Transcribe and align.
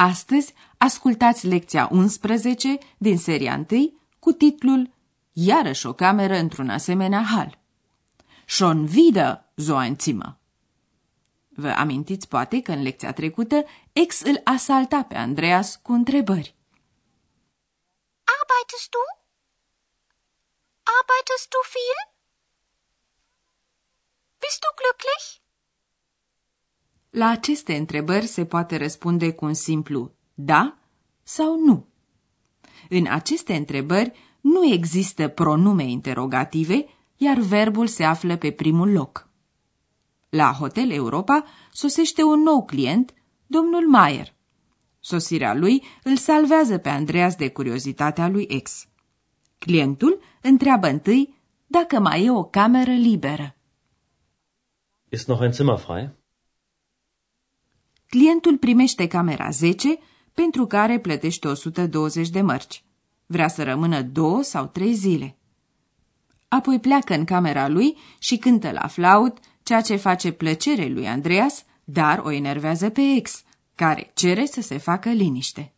Astăzi 0.00 0.54
ascultați 0.76 1.46
lecția 1.46 1.88
11 1.92 2.78
din 2.98 3.18
seria 3.18 3.66
1 3.70 4.00
cu 4.18 4.32
titlul 4.32 4.90
Iarăși 5.32 5.86
o 5.86 5.92
cameră 5.92 6.34
într-un 6.36 6.68
asemenea 6.68 7.22
hal. 7.22 7.58
Schon 8.46 8.88
wieder 8.94 9.44
so 9.54 9.82
ein 9.82 9.96
Zimmer. 10.00 10.36
Vă 11.48 11.68
amintiți 11.68 12.28
poate 12.28 12.60
că 12.60 12.72
în 12.72 12.82
lecția 12.82 13.12
trecută 13.12 13.64
ex 13.92 14.20
îl 14.20 14.40
asalta 14.44 15.02
pe 15.04 15.14
Andreas 15.16 15.76
cu 15.82 15.92
întrebări. 15.92 16.54
Arbeitest 18.38 18.90
du? 18.90 19.04
Arbeitest 20.98 21.48
du 21.48 21.60
viel? 21.74 22.00
Bist 24.38 24.58
du 24.64 24.70
glücklich? 24.80 25.47
La 27.18 27.28
aceste 27.28 27.76
întrebări 27.76 28.26
se 28.26 28.44
poate 28.44 28.76
răspunde 28.76 29.32
cu 29.32 29.44
un 29.44 29.54
simplu 29.54 30.12
da 30.34 30.78
sau 31.22 31.64
nu. 31.64 31.86
În 32.88 33.06
aceste 33.08 33.54
întrebări 33.54 34.12
nu 34.40 34.64
există 34.64 35.28
pronume 35.28 35.84
interogative, 35.84 36.86
iar 37.16 37.38
verbul 37.38 37.86
se 37.86 38.04
află 38.04 38.36
pe 38.36 38.50
primul 38.50 38.92
loc. 38.92 39.28
La 40.28 40.52
Hotel 40.52 40.90
Europa 40.90 41.44
sosește 41.72 42.22
un 42.22 42.40
nou 42.40 42.64
client, 42.64 43.14
domnul 43.46 43.88
Mayer. 43.88 44.34
Sosirea 45.00 45.54
lui 45.54 45.82
îl 46.02 46.16
salvează 46.16 46.78
pe 46.78 46.88
Andreas 46.88 47.34
de 47.34 47.50
curiozitatea 47.50 48.28
lui 48.28 48.46
ex. 48.48 48.86
Clientul 49.58 50.20
întreabă 50.42 50.88
întâi 50.88 51.34
dacă 51.66 52.00
mai 52.00 52.24
e 52.24 52.30
o 52.30 52.44
cameră 52.44 52.92
liberă. 52.92 53.56
Ist 55.08 55.28
noch 55.28 55.40
ein 55.42 55.52
Zimmer 55.52 55.76
frei? 55.76 56.17
Clientul 58.08 58.56
primește 58.56 59.06
camera 59.06 59.50
10, 59.50 59.98
pentru 60.34 60.66
care 60.66 60.98
plătește 60.98 61.48
120 61.48 62.28
de 62.28 62.40
mărci. 62.40 62.84
Vrea 63.26 63.48
să 63.48 63.62
rămână 63.62 64.02
două 64.02 64.42
sau 64.42 64.66
trei 64.66 64.94
zile. 64.94 65.36
Apoi 66.48 66.80
pleacă 66.80 67.14
în 67.14 67.24
camera 67.24 67.68
lui 67.68 67.96
și 68.18 68.36
cântă 68.36 68.70
la 68.70 68.86
flaut, 68.86 69.38
ceea 69.62 69.80
ce 69.80 69.96
face 69.96 70.32
plăcere 70.32 70.86
lui 70.86 71.08
Andreas, 71.08 71.64
dar 71.84 72.18
o 72.18 72.30
enervează 72.30 72.90
pe 72.90 73.00
ex, 73.16 73.42
care 73.74 74.10
cere 74.14 74.46
să 74.46 74.60
se 74.60 74.78
facă 74.78 75.08
liniște. 75.08 75.72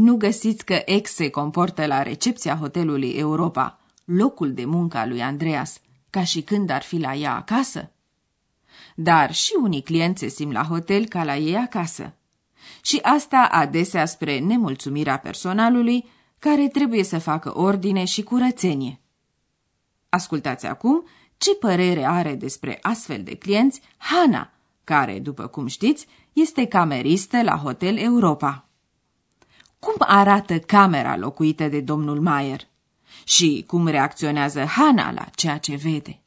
Nu 0.00 0.16
găsiți 0.16 0.64
că 0.64 0.82
ex 0.84 1.14
se 1.14 1.28
comportă 1.28 1.86
la 1.86 2.02
recepția 2.02 2.56
hotelului 2.56 3.10
Europa, 3.10 3.80
locul 4.04 4.52
de 4.52 4.64
muncă 4.64 4.98
al 4.98 5.08
lui 5.08 5.22
Andreas, 5.22 5.80
ca 6.10 6.24
și 6.24 6.42
când 6.42 6.70
ar 6.70 6.82
fi 6.82 6.98
la 6.98 7.14
ea 7.14 7.34
acasă? 7.34 7.90
Dar 8.94 9.34
și 9.34 9.52
unii 9.62 9.82
clienți 9.82 10.20
se 10.20 10.28
simt 10.28 10.52
la 10.52 10.62
hotel 10.62 11.06
ca 11.06 11.24
la 11.24 11.36
ei 11.36 11.56
acasă. 11.56 12.14
Și 12.82 12.98
asta 13.02 13.48
adesea 13.50 14.06
spre 14.06 14.38
nemulțumirea 14.38 15.18
personalului, 15.18 16.04
care 16.38 16.68
trebuie 16.68 17.02
să 17.04 17.18
facă 17.18 17.58
ordine 17.58 18.04
și 18.04 18.22
curățenie. 18.22 19.00
Ascultați 20.08 20.66
acum 20.66 21.04
ce 21.36 21.54
părere 21.54 22.04
are 22.04 22.34
despre 22.34 22.78
astfel 22.82 23.22
de 23.22 23.34
clienți 23.34 23.80
Hana, 23.96 24.52
care, 24.84 25.18
după 25.18 25.46
cum 25.46 25.66
știți, 25.66 26.06
este 26.32 26.66
cameristă 26.66 27.42
la 27.42 27.56
Hotel 27.56 27.96
Europa. 27.96 28.67
Cum 29.78 29.94
arată 29.98 30.58
camera 30.58 31.16
locuită 31.16 31.68
de 31.68 31.80
domnul 31.80 32.20
Mayer? 32.20 32.60
Și 33.24 33.64
cum 33.66 33.86
reacționează 33.86 34.64
Hana 34.64 35.12
la 35.12 35.24
ceea 35.34 35.58
ce 35.58 35.76
vede? 35.76 36.20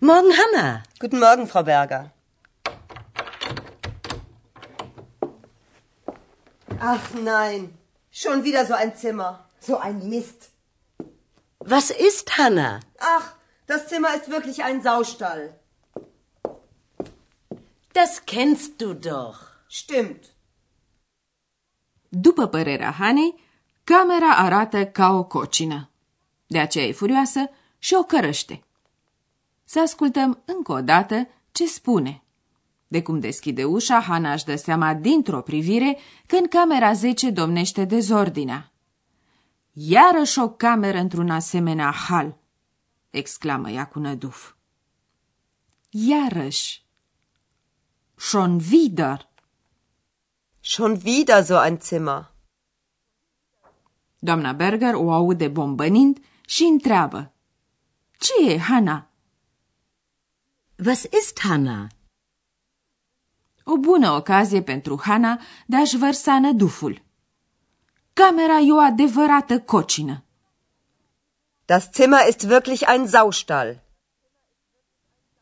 Morgen, 0.00 0.32
Hanna. 0.38 0.80
Guten 0.98 1.18
Morgen, 1.18 1.46
Frau 1.46 1.62
Berger. 1.62 2.10
Ach 6.80 7.10
nein, 7.12 7.72
schon 8.10 8.44
wieder 8.44 8.64
so 8.64 8.74
ein 8.74 8.94
Zimmer. 8.94 9.44
So 9.60 9.78
ein 9.78 10.08
Mist. 10.08 10.50
Was 11.58 11.90
ist, 11.90 12.38
Hanna? 12.38 12.80
Ach, 12.98 13.34
das 13.66 13.88
Zimmer 13.88 14.14
ist 14.14 14.30
wirklich 14.30 14.62
ein 14.62 14.80
Saustall. 14.82 15.54
Das 18.00 18.18
kennst 18.18 18.76
du 18.76 18.92
doch. 18.92 19.38
Stimmt. 19.68 20.24
După 22.08 22.46
părerea 22.46 22.90
Hanei, 22.90 23.34
camera 23.84 24.30
arată 24.36 24.86
ca 24.86 25.12
o 25.12 25.24
cocină. 25.24 25.90
De 26.46 26.58
aceea 26.58 26.86
e 26.86 26.92
furioasă 26.92 27.50
și 27.78 27.94
o 27.94 28.02
cărăște. 28.02 28.62
Să 29.64 29.80
ascultăm 29.80 30.42
încă 30.44 30.72
o 30.72 30.80
dată 30.80 31.28
ce 31.52 31.66
spune. 31.66 32.22
De 32.88 33.02
cum 33.02 33.20
deschide 33.20 33.64
ușa, 33.64 34.00
Hana 34.00 34.32
își 34.32 34.44
dă 34.44 34.56
seama 34.56 34.94
dintr-o 34.94 35.40
privire 35.40 35.98
că 36.26 36.36
în 36.36 36.46
camera 36.46 36.92
10 36.92 37.30
domnește 37.30 37.84
dezordinea. 37.84 38.72
Iarăși 39.72 40.38
o 40.38 40.48
cameră 40.48 40.98
într-un 40.98 41.30
asemenea 41.30 41.90
hal, 41.90 42.36
exclamă 43.10 43.70
ea 43.70 43.86
cu 43.86 43.98
năduf. 43.98 44.52
Iarăși. 45.90 46.86
Schon 48.18 48.70
wieder. 48.70 49.28
Schon 50.60 51.04
wieder 51.04 51.44
so 51.44 51.56
ein 51.56 51.80
Zimmer. 51.80 52.34
Doamna 54.20 54.52
Berger 54.52 54.94
o 54.94 55.12
aude 55.12 55.48
bombănind 55.48 56.18
și 56.46 56.62
întreabă. 56.62 57.32
Ce 58.18 58.50
e, 58.50 58.58
Hana? 58.58 59.10
Was 60.86 61.02
ist, 61.02 61.40
Hanna? 61.40 61.86
O 63.64 63.76
bună 63.76 64.10
ocazie 64.10 64.62
pentru 64.62 65.00
Hana 65.02 65.40
de 65.66 65.76
a-și 65.76 65.96
vărsa 65.96 66.40
năduful. 66.40 67.02
Camera 68.12 68.58
e 68.58 68.72
o 68.72 68.78
adevărată 68.78 69.60
cocină. 69.60 70.24
Das 71.64 71.90
Zimmer 71.92 72.28
ist 72.28 72.42
wirklich 72.42 72.80
ein 72.88 73.06
Saustall. 73.06 73.87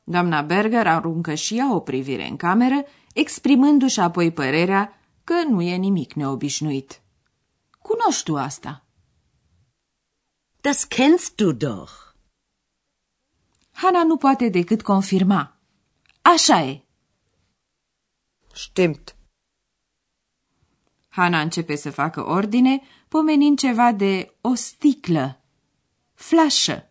Doamna 0.08 0.42
Berger 0.42 0.86
aruncă 0.86 1.34
și 1.34 1.58
ea 1.58 1.74
o 1.74 1.80
privire 1.80 2.28
în 2.28 2.36
cameră, 2.36 2.84
exprimându-și 3.14 4.00
apoi 4.00 4.32
părerea 4.32 5.00
că 5.24 5.34
nu 5.48 5.62
e 5.62 5.76
nimic 5.76 6.12
neobișnuit. 6.12 7.00
Cunoști 7.78 8.22
tu 8.22 8.36
asta? 8.36 8.84
Das 10.60 10.84
kennst 10.84 11.36
du 11.36 11.52
doch. 11.52 11.90
Hana 13.72 14.04
nu 14.04 14.16
poate 14.16 14.48
decât 14.48 14.82
confirma. 14.82 15.56
Așa 16.22 16.62
e. 16.62 16.84
Stimmt. 18.52 19.16
Hana 21.08 21.40
începe 21.40 21.76
să 21.76 21.90
facă 21.90 22.26
ordine, 22.26 22.82
pomenind 23.08 23.58
ceva 23.58 23.92
de 23.92 24.36
o 24.40 24.54
sticlă, 24.54 25.40
flașă, 26.14 26.90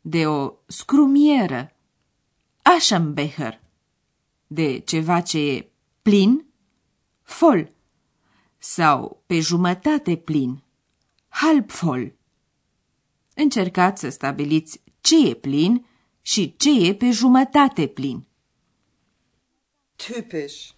de 0.00 0.26
o 0.26 0.52
scrumieră, 0.66 1.75
Aschenbecher, 2.68 3.60
de 4.46 4.78
ceva 4.80 5.20
ce 5.20 5.38
e 5.38 5.70
plin, 6.02 6.46
fol, 7.22 7.72
sau 8.58 9.22
pe 9.26 9.40
jumătate 9.40 10.16
plin, 10.16 10.62
halb 11.28 11.70
voll. 11.70 12.12
Încercați 13.34 14.00
să 14.00 14.08
stabiliți 14.08 14.80
ce 15.00 15.28
e 15.28 15.34
plin 15.34 15.86
și 16.22 16.56
ce 16.56 16.86
e 16.86 16.94
pe 16.94 17.10
jumătate 17.10 17.86
plin. 17.86 18.26
Typisch. 19.96 20.74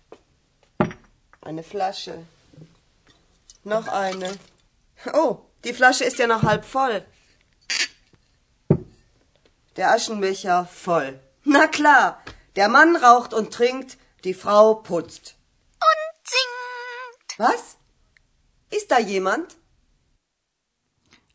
Eine 1.46 1.61
Flasche. 1.61 2.25
Noch 3.62 3.87
eine. 3.88 4.31
Oh, 5.12 5.38
die 5.61 5.73
Flasche 5.73 6.05
ist 6.06 6.19
ja 6.19 6.26
noch 6.26 6.43
halb 6.43 6.64
voll. 6.64 7.06
Der 9.73 9.87
Aschenbecher 9.90 10.69
voll. 10.85 11.27
Na 11.56 11.67
klar, 11.67 12.23
der 12.56 12.69
Mann 12.69 12.95
raucht 12.97 13.33
und 13.33 13.50
trinkt, 13.50 13.97
die 14.25 14.35
Frau 14.35 14.75
putzt. 14.89 15.25
Was? 17.39 17.62
Ist 18.71 18.91
da 18.91 18.99
jemand? 18.99 19.56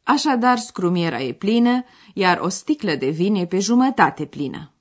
Așadar, 0.04 0.57
scrumiera 0.60 1.19
e 1.21 1.33
plină, 1.33 1.83
iar 2.13 2.39
o 2.39 2.50
sticlă 2.50 2.95
de 2.95 3.10
vin 3.10 3.36
e 3.36 3.45
pe 3.45 3.60
jumătate 3.60 4.25
plină. 4.25 4.71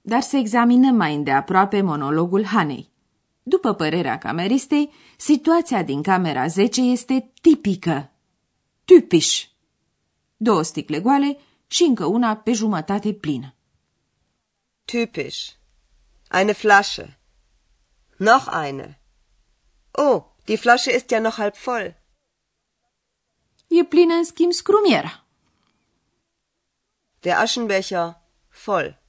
Dar 0.00 0.20
să 0.20 0.36
examinăm 0.36 0.94
mai 0.94 1.14
îndeaproape 1.14 1.80
monologul 1.80 2.44
Hanei. 2.44 2.90
După 3.42 3.72
părerea 3.74 4.18
cameristei, 4.18 4.92
situația 5.16 5.82
din 5.82 6.02
camera 6.02 6.46
10 6.46 6.80
este 6.80 7.32
tipică. 7.40 8.10
Typisch. 8.84 9.44
Două 10.36 10.62
sticle 10.62 11.00
goale 11.00 11.38
și 11.66 11.82
încă 11.82 12.04
una 12.04 12.36
pe 12.36 12.52
jumătate 12.52 13.12
plină. 13.12 13.55
Typisch. 14.86 15.56
Eine 16.30 16.54
Flasche. 16.54 17.16
Noch 18.18 18.46
eine. 18.48 18.96
Oh, 19.98 20.22
die 20.48 20.56
Flasche 20.56 20.90
ist 20.92 21.10
ja 21.10 21.20
noch 21.20 21.38
halb 21.38 21.56
voll. 21.56 21.94
E 23.68 23.84
plină, 23.84 24.14
în 24.14 24.24
schimb, 24.24 24.52
scrumiera. 24.52 25.24
Der 27.20 27.36
Aschenbecher 27.36 28.20
voll. 28.64 29.02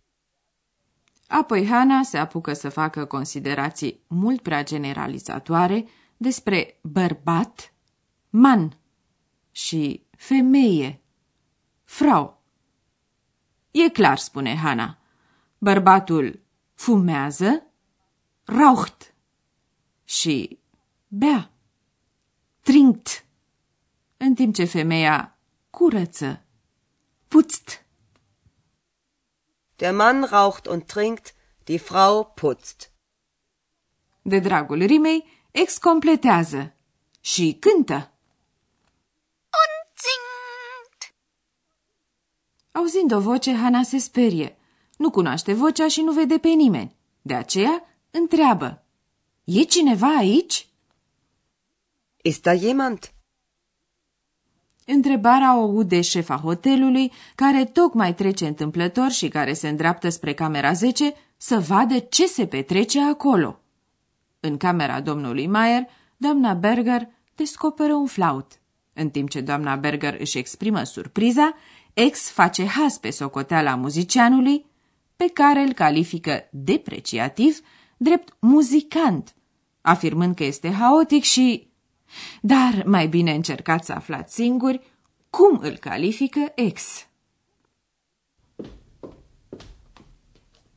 Apoi 1.27 1.68
Hana 1.68 2.03
se 2.03 2.18
apucă 2.18 2.53
să 2.53 2.69
facă 2.69 3.06
considerații 3.06 4.03
mult 4.07 4.41
prea 4.41 4.63
generalizatoare 4.63 5.85
despre 6.18 6.80
bărbat, 6.81 7.73
man 8.30 8.77
și 9.51 10.06
femeie, 10.18 11.01
frau. 11.83 12.41
E 13.71 13.89
clar, 13.89 14.18
spune 14.18 14.56
Hana. 14.56 14.96
Bărbatul 15.57 16.39
fumează, 16.74 17.63
raucht 18.44 19.13
și 20.04 20.59
bea, 21.07 21.51
trinkt, 22.62 23.25
în 24.18 24.33
timp 24.33 24.54
ce 24.56 24.65
femeia 24.65 25.38
curăță, 25.69 26.45
putzt. 27.27 27.86
Der 29.75 29.94
Mann 29.94 30.24
raucht 30.24 30.65
und 30.65 30.83
trinkt, 30.83 31.33
die 31.63 31.77
Frau 31.77 32.25
putzt. 32.36 32.92
De 34.21 34.39
dragul 34.39 34.86
rimei, 34.86 35.25
ex 35.51 35.77
completează 35.77 36.74
și 37.19 37.57
cântă. 37.59 38.13
Und 39.62 39.98
singt. 40.06 41.15
Auzind 42.71 43.12
o 43.12 43.19
voce, 43.19 43.56
Hana 43.56 43.83
se 43.83 43.98
sperie. 43.98 44.57
Nu 44.97 45.09
cunoaște 45.09 45.53
vocea 45.53 45.88
și 45.88 46.01
nu 46.01 46.11
vede 46.11 46.38
pe 46.38 46.49
nimeni. 46.49 46.95
De 47.21 47.33
aceea 47.33 47.83
întreabă. 48.11 48.83
E 49.44 49.61
cineva 49.61 50.15
aici? 50.15 50.67
Ist 52.21 52.41
da 52.41 52.55
jemand? 52.55 53.11
Întrebarea 54.85 55.57
o 55.57 55.61
aude 55.61 56.01
șefa 56.01 56.35
hotelului, 56.35 57.11
care 57.35 57.65
tocmai 57.65 58.13
trece 58.13 58.47
întâmplător 58.47 59.09
și 59.09 59.27
care 59.27 59.53
se 59.53 59.67
îndreaptă 59.67 60.09
spre 60.09 60.33
camera 60.33 60.73
10 60.73 61.13
să 61.38 61.59
vadă 61.59 61.99
ce 61.99 62.27
se 62.27 62.47
petrece 62.47 63.01
acolo. 63.01 63.59
În 64.39 64.57
camera 64.57 65.01
domnului 65.01 65.47
Mayer, 65.47 65.88
doamna 66.17 66.53
Berger 66.53 67.09
descoperă 67.35 67.94
un 67.94 68.05
flaut. 68.05 68.51
În 68.94 69.09
timp 69.09 69.29
ce 69.29 69.41
doamna 69.41 69.75
Berger 69.75 70.19
își 70.19 70.38
exprimă 70.38 70.83
surpriza, 70.83 71.55
ex 71.94 72.29
face 72.29 72.65
has 72.65 72.97
pe 72.97 73.09
socoteala 73.09 73.75
muzicianului, 73.75 74.65
pe 75.18 75.28
care 75.28 75.60
îl 75.60 75.74
califică 75.74 76.48
depreciativ 76.52 77.60
drept 77.98 78.34
muzicant, 78.40 79.36
afirmând 79.81 80.36
că 80.36 80.44
este 80.44 80.72
haotic 80.72 81.24
și 81.24 81.72
dar 82.42 82.84
mai 82.86 83.08
bine 83.08 83.34
încercați 83.34 83.86
să 83.86 83.94
aflați 83.94 84.34
singuri 84.34 84.81
cum 85.30 85.60
îl 85.62 85.78
califică 85.78 86.52
ex. 86.56 87.08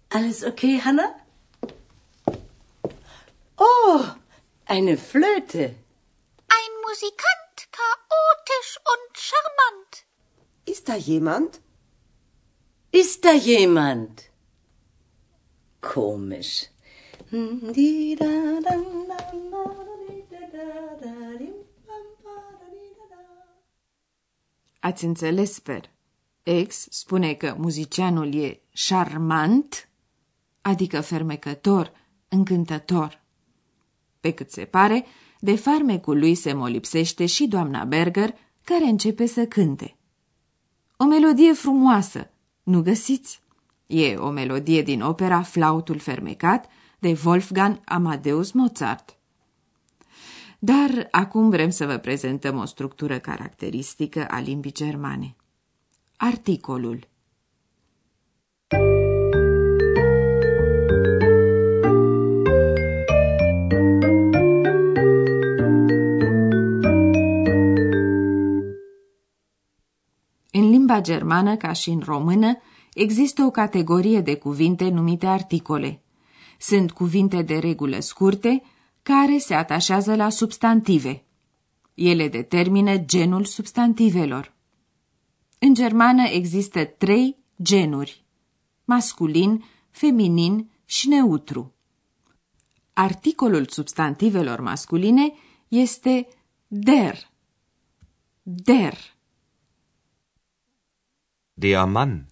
Alles 0.09 0.43
okay, 0.43 0.81
Hanna? 0.85 1.25
Oh, 3.55 4.15
eine 4.69 4.95
Flöte. 4.95 5.77
Ein 6.59 6.73
Musikant, 6.87 7.55
chaotisch 7.79 8.75
und 8.93 9.05
charmant. 9.27 10.07
Ist 10.65 10.85
da 10.85 10.97
jemand? 10.97 11.61
Ist 12.91 13.21
da 13.21 13.35
jemand? 13.35 14.30
Komisch. 15.81 16.69
Ați 24.81 25.05
înțeles, 25.05 25.53
sper. 25.53 25.91
Ex 26.43 26.87
spune 26.91 27.35
că 27.35 27.55
muzicianul 27.59 28.35
e 28.35 28.61
charmant, 28.89 29.89
adică 30.61 31.01
fermecător, 31.01 31.93
încântător. 32.29 33.23
Pe 34.21 34.33
cât 34.33 34.51
se 34.51 34.65
pare, 34.65 35.05
de 35.41 35.57
farmecul 35.57 36.19
lui 36.19 36.35
se 36.35 36.53
molipsește 36.53 37.27
și 37.27 37.47
doamna 37.47 37.85
Berger, 37.85 38.35
care 38.65 38.85
începe 38.85 39.27
să 39.27 39.47
cânte. 39.47 39.97
O 40.97 41.05
melodie 41.05 41.53
frumoasă, 41.53 42.31
nu 42.63 42.83
găsiți? 42.83 43.40
E 43.93 44.17
o 44.17 44.31
melodie 44.31 44.83
din 44.83 45.03
opera 45.03 45.43
Flautul 45.43 45.99
fermecat 45.99 46.69
de 46.99 47.19
Wolfgang 47.25 47.81
Amadeus 47.85 48.53
Mozart. 48.53 49.17
Dar 50.59 51.09
acum 51.11 51.49
vrem 51.49 51.71
să 51.71 51.87
vă 51.87 51.97
prezentăm 51.97 52.59
o 52.59 52.65
structură 52.65 53.19
caracteristică 53.19 54.27
a 54.31 54.41
limbii 54.41 54.73
germane. 54.73 55.37
Articolul 56.17 57.09
În 70.53 70.71
limba 70.71 71.01
germană, 71.01 71.57
ca 71.57 71.73
și 71.73 71.91
în 71.91 72.03
română, 72.05 72.59
există 73.01 73.43
o 73.43 73.51
categorie 73.51 74.21
de 74.21 74.37
cuvinte 74.37 74.89
numite 74.89 75.27
articole. 75.27 76.03
Sunt 76.59 76.91
cuvinte 76.91 77.43
de 77.43 77.59
regulă 77.59 78.01
scurte, 78.01 78.63
care 79.03 79.39
se 79.39 79.55
atașează 79.55 80.15
la 80.15 80.29
substantive. 80.29 81.25
Ele 81.95 82.29
determină 82.29 82.97
genul 82.97 83.45
substantivelor. 83.45 84.55
În 85.59 85.75
germană 85.75 86.23
există 86.23 86.85
trei 86.85 87.37
genuri, 87.63 88.25
masculin, 88.85 89.65
feminin 89.91 90.71
și 90.85 91.09
neutru. 91.09 91.75
Articolul 92.93 93.67
substantivelor 93.67 94.61
masculine 94.61 95.33
este 95.69 96.27
der. 96.67 97.31
Der. 98.43 98.95
Der 101.55 101.85
Mann. 101.85 102.30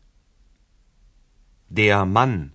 Der 1.71 2.07
Mann. 2.07 2.55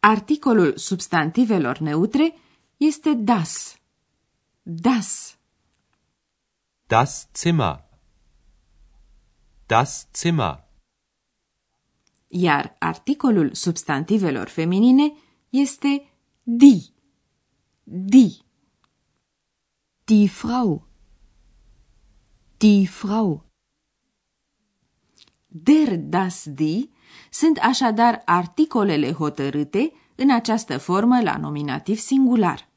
Articolul 0.00 0.78
substantivelor 0.78 1.82
neutre 1.82 2.32
este 2.78 3.16
das. 3.16 3.76
Das. 4.64 5.36
Das 6.88 7.32
Zimmer. 7.32 7.84
Das 9.66 10.08
Zimmer. 10.12 10.64
Iar 12.28 12.76
articolul 12.80 13.56
substantivelor 13.56 14.46
feminine 14.46 15.12
este 15.52 16.06
die. 16.44 16.92
Die. 17.84 18.44
Die 20.08 20.28
Frau. 20.28 20.84
Die 22.62 22.86
Frau. 22.86 23.42
Der, 25.48 25.98
das, 25.98 26.44
die 26.44 26.90
sunt 27.30 27.58
așadar 27.58 28.22
articolele 28.24 29.12
hotărâte 29.12 29.92
în 30.14 30.30
această 30.30 30.78
formă 30.78 31.20
la 31.22 31.36
nominativ 31.36 31.98
singular. 31.98 32.68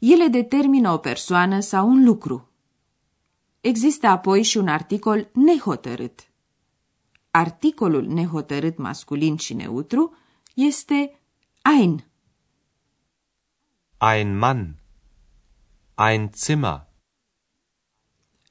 Ele 0.00 0.26
determină 0.26 0.92
o 0.92 0.96
persoană 0.96 1.60
sau 1.60 1.88
un 1.88 2.04
lucru. 2.04 2.48
Există 3.60 4.06
apoi 4.06 4.42
și 4.42 4.56
un 4.56 4.68
articol 4.68 5.30
nehotărât. 5.32 6.30
Articolul 7.30 8.06
nehotărât 8.06 8.76
masculin 8.76 9.36
și 9.36 9.54
neutru 9.54 10.14
este 10.54 11.20
ein. 11.78 12.04
Ein 13.98 14.38
Mann. 14.38 14.78
Ein 15.94 16.30
Zimmer. 16.34 16.86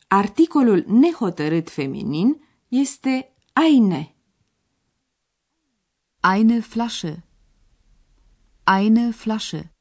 Articolul 0.07 0.83
nehotărât 0.87 1.69
feminin 1.69 2.41
este 2.67 3.33
eine. 3.53 4.15
Eine 6.21 6.59
Flasche. 6.59 7.23
Eine 8.65 9.11
Flasche. 9.11 9.71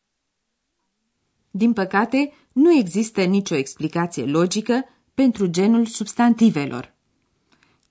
Din 1.51 1.73
păcate, 1.73 2.33
nu 2.53 2.73
există 2.73 3.25
nicio 3.25 3.55
explicație 3.55 4.25
logică 4.25 4.85
pentru 5.15 5.47
genul 5.47 5.87
substantivelor. 5.87 6.95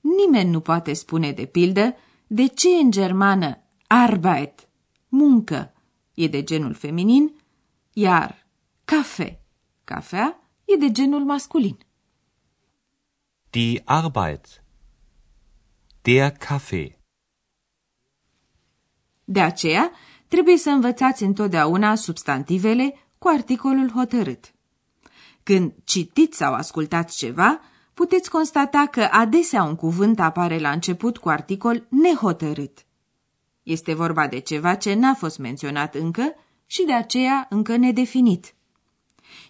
Nimeni 0.01 0.49
nu 0.49 0.59
poate 0.59 0.93
spune, 0.93 1.31
de 1.31 1.45
pildă, 1.45 1.95
de 2.27 2.47
ce 2.47 2.67
în 2.69 2.91
germană 2.91 3.57
Arbeit, 3.87 4.67
muncă, 5.07 5.73
e 6.13 6.27
de 6.27 6.43
genul 6.43 6.73
feminin, 6.73 7.35
iar 7.93 8.47
cafe, 8.85 9.41
cafea, 9.83 10.39
e 10.65 10.75
de 10.75 10.91
genul 10.91 11.25
masculin. 11.25 11.77
Die 13.49 13.81
Arbeit. 13.85 14.63
Der 16.01 16.31
Kaffee. 16.31 16.96
De 19.29 19.41
aceea, 19.41 19.91
trebuie 20.27 20.57
să 20.57 20.69
învățați 20.69 21.23
întotdeauna 21.23 21.95
substantivele 21.95 22.93
cu 23.17 23.27
articolul 23.27 23.91
hotărât. 23.91 24.53
Când 25.43 25.73
citiți 25.83 26.37
sau 26.37 26.53
ascultați 26.53 27.17
ceva, 27.17 27.59
puteți 27.93 28.29
constata 28.29 28.85
că 28.91 29.07
adesea 29.11 29.63
un 29.63 29.75
cuvânt 29.75 30.19
apare 30.19 30.59
la 30.59 30.71
început 30.71 31.17
cu 31.17 31.29
articol 31.29 31.87
nehotărât. 31.89 32.85
Este 33.63 33.93
vorba 33.93 34.27
de 34.27 34.39
ceva 34.39 34.75
ce 34.75 34.93
n-a 34.93 35.13
fost 35.13 35.37
menționat 35.37 35.95
încă 35.95 36.35
și 36.65 36.83
de 36.85 36.93
aceea 36.93 37.47
încă 37.49 37.75
nedefinit. 37.75 38.53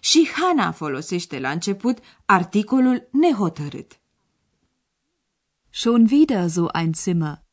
Și 0.00 0.28
Hana 0.32 0.70
folosește 0.72 1.38
la 1.38 1.50
început 1.50 1.98
articolul 2.24 3.08
nehotărât. 3.10 4.00
Schon 5.70 6.06
wieder 6.10 6.48
so 6.48 6.66
ein 6.74 6.92
Zimmer. 6.94 7.46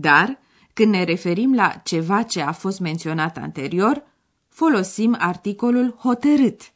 Dar, 0.00 0.38
când 0.72 0.90
ne 0.90 1.04
referim 1.04 1.54
la 1.54 1.68
ceva 1.68 2.22
ce 2.22 2.40
a 2.40 2.52
fost 2.52 2.80
menționat 2.80 3.36
anterior, 3.36 4.02
folosim 4.48 5.16
articolul 5.18 5.96
hotărât. 5.98 6.72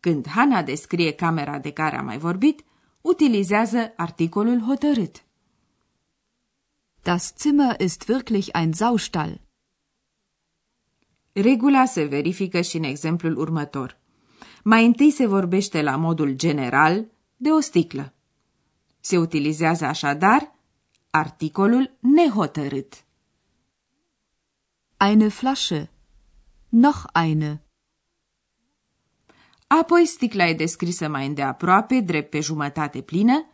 Când 0.00 0.28
Hana 0.28 0.62
descrie 0.62 1.12
camera 1.12 1.58
de 1.58 1.70
care 1.70 1.96
am 1.96 2.04
mai 2.04 2.18
vorbit, 2.18 2.64
utilizează 3.00 3.92
articolul 3.96 4.60
hotărât. 4.60 5.24
Das 7.02 7.34
Zimmer 7.38 7.80
ist 7.80 8.08
wirklich 8.08 8.48
ein 8.52 8.72
Saustall. 8.72 9.40
Regula 11.32 11.84
se 11.84 12.04
verifică 12.04 12.60
și 12.60 12.76
în 12.76 12.82
exemplul 12.82 13.38
următor. 13.38 13.98
Mai 14.64 14.84
întâi 14.84 15.10
se 15.10 15.26
vorbește 15.26 15.82
la 15.82 15.96
modul 15.96 16.32
general 16.32 17.06
de 17.36 17.50
o 17.50 17.60
sticlă. 17.60 18.12
Se 19.00 19.18
utilizează 19.18 19.84
așadar 19.84 20.57
articolul 21.18 21.96
nehotărât. 22.00 23.04
Eine 24.96 25.28
Flasche. 25.28 25.90
Noch 26.68 27.04
eine. 27.14 27.62
Apoi 29.66 30.06
sticla 30.06 30.44
e 30.48 30.54
descrisă 30.54 31.08
mai 31.08 31.26
îndeaproape, 31.26 32.00
drept 32.00 32.30
pe 32.30 32.40
jumătate 32.40 33.00
plină, 33.02 33.46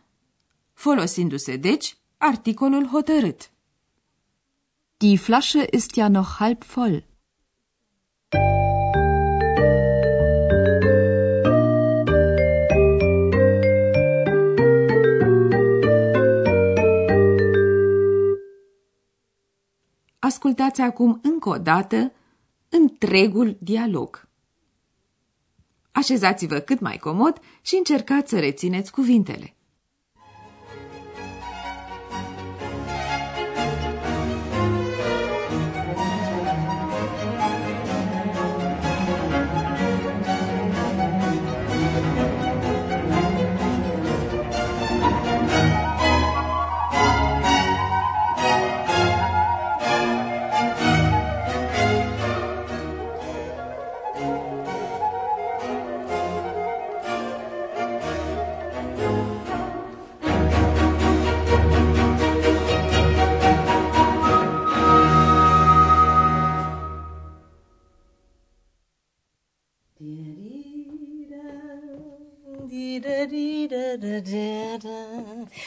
folosindu-se 0.73 1.55
deci 1.55 1.97
articolul 2.17 2.87
hotărât. 2.87 3.51
Die 4.97 5.17
Flasche 5.17 5.67
ist 5.71 5.95
ja 5.95 6.07
noch 6.07 6.35
halb 6.37 6.63
voll. 6.63 7.03
Ascultați 20.35 20.81
acum 20.81 21.19
încă 21.23 21.49
o 21.49 21.57
dată 21.57 22.11
întregul 22.69 23.57
dialog. 23.59 24.27
Așezați-vă 25.91 26.59
cât 26.59 26.79
mai 26.79 26.97
comod 26.97 27.39
și 27.61 27.75
încercați 27.75 28.29
să 28.29 28.39
rețineți 28.39 28.91
cuvintele. 28.91 29.54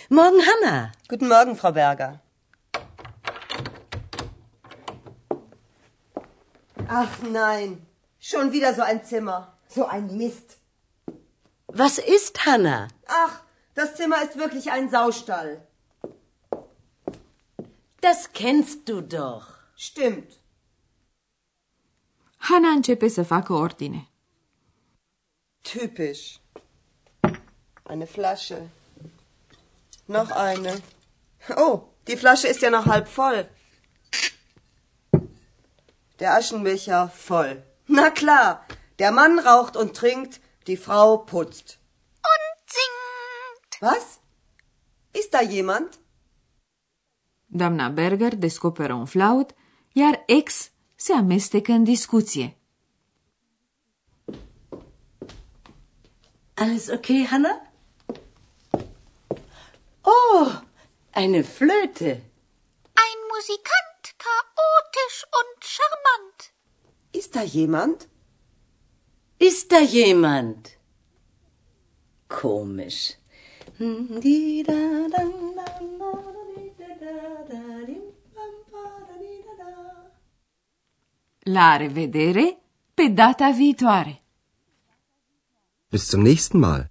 Morgen, 0.08 0.40
Hanna. 0.48 0.92
Guten 1.08 1.28
Morgen, 1.28 1.54
Frau 1.56 1.72
Berger. 1.72 2.20
Ach 6.88 7.22
nein, 7.22 7.86
schon 8.18 8.50
wieder 8.52 8.74
so 8.74 8.82
ein 8.82 9.04
Zimmer. 9.04 9.54
So 9.68 9.86
ein 9.86 10.16
Mist. 10.16 10.58
Was 11.66 11.98
ist, 11.98 12.46
Hanna? 12.46 12.88
Ach, 13.06 13.42
das 13.74 13.94
Zimmer 13.94 14.22
ist 14.22 14.36
wirklich 14.36 14.72
ein 14.72 14.90
Saustall. 14.90 15.66
Das 18.00 18.32
kennst 18.32 18.88
du 18.88 19.02
doch. 19.02 19.46
Stimmt. 19.76 20.32
Hana 22.38 22.68
începe 22.68 23.08
să 23.08 23.22
facă 23.22 23.52
ordine. 23.52 24.08
Typisch. 25.62 26.40
Eine 27.88 28.06
Flasche. 28.06 28.58
Noch 30.06 30.30
eine. 30.30 30.72
Oh, 31.56 31.76
die 32.06 32.16
Flasche 32.16 32.48
ist 32.48 32.60
ja 32.60 32.70
noch 32.70 32.86
halb 32.86 33.08
voll. 33.08 33.48
Der 36.20 36.34
Aschenbecher 36.34 37.08
voll. 37.08 37.62
Na 37.86 38.10
klar, 38.10 38.66
der 38.98 39.10
Mann 39.12 39.38
raucht 39.38 39.74
und 39.76 39.96
trinkt, 39.96 40.40
die 40.66 40.76
Frau 40.76 41.18
putzt. 41.18 41.78
Und 42.32 42.56
singt. 42.76 43.72
Was? 43.80 44.20
Ist 45.14 45.32
da 45.32 45.40
jemand? 45.40 45.98
Doamna 47.50 47.88
Berger 47.88 48.34
descoperă 48.34 48.94
un 48.94 49.06
flaut, 49.06 49.54
iar 49.92 50.22
ex 50.26 50.70
se 50.94 51.12
amestecă 51.12 51.72
în 51.72 51.84
discuție. 51.84 52.56
Alles 56.54 56.88
okay, 56.88 57.26
Hanna? 57.30 57.67
Oh, 60.10 60.46
eine 61.12 61.42
Flöte. 61.56 62.10
Ein 63.04 63.18
Musikant, 63.32 64.02
chaotisch 64.24 65.18
und 65.38 65.56
charmant. 65.74 66.38
Ist 67.12 67.34
da 67.36 67.42
jemand? 67.42 68.08
Ist 69.38 69.70
da 69.72 69.80
jemand? 69.80 70.62
Komisch. 72.28 73.02
La 81.56 81.76
revedere 81.76 82.46
pe 82.94 83.12
data 83.12 83.52
viitoare! 83.52 84.14
Bis 85.90 86.08
zum 86.08 86.22
nächsten 86.22 86.58
Mal. 86.60 86.90